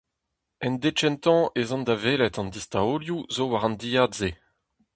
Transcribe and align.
En 0.65 0.73
deiz 0.81 0.95
kentañ 0.99 1.39
ez 1.61 1.69
an 1.75 1.83
da 1.87 1.95
welet 2.03 2.35
an 2.41 2.49
distaolioù 2.55 3.19
zo 3.35 3.43
war 3.51 3.63
an 3.67 3.77
dilhad-se. 3.81 4.29